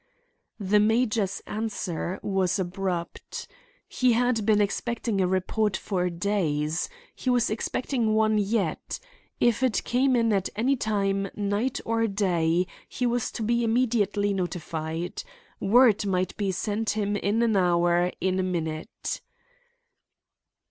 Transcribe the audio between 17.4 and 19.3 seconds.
an hour, in a minute.